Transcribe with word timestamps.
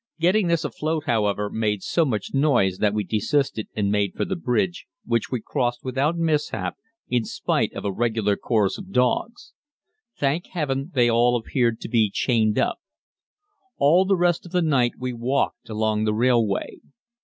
Getting 0.19 0.47
this 0.47 0.65
afloat, 0.65 1.03
however, 1.05 1.47
made 1.51 1.83
so 1.83 2.05
much 2.05 2.33
noise 2.33 2.79
that 2.79 2.95
we 2.95 3.03
desisted 3.03 3.67
and 3.75 3.91
made 3.91 4.15
for 4.15 4.25
the 4.25 4.35
bridge, 4.35 4.87
which 5.05 5.29
we 5.29 5.39
crossed 5.45 5.83
without 5.83 6.17
mishap 6.17 6.75
in 7.07 7.23
spite 7.23 7.71
of 7.73 7.85
a 7.85 7.91
regular 7.91 8.35
chorus 8.35 8.79
of 8.79 8.91
dogs. 8.91 9.53
Thank 10.17 10.47
Heaven, 10.53 10.89
they 10.95 11.07
appeared 11.11 11.79
to 11.81 11.87
be 11.87 12.05
all 12.05 12.11
chained 12.15 12.57
up. 12.57 12.79
All 13.77 14.03
the 14.05 14.17
rest 14.17 14.43
of 14.43 14.51
the 14.51 14.63
night 14.63 14.93
we 14.97 15.13
walked 15.13 15.69
along 15.69 16.05
the 16.05 16.15
railway. 16.15 16.79